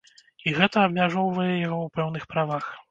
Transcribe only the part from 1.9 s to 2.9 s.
пэўных правах.